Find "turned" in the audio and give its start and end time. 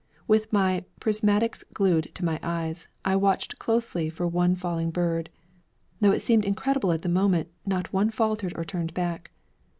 8.65-8.95